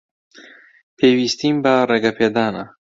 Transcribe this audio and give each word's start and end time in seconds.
پێویستیم 0.97 1.55
بە 1.63 1.73
ڕێگەپێدانە. 1.89 2.65